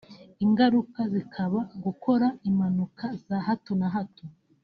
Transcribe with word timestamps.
ingaruka 0.45 0.99
zikaba 1.13 1.59
gukora 1.83 2.27
impanuka 2.49 3.05
za 3.25 3.37
hato 3.47 3.71
na 3.79 3.87
hato 3.95 4.25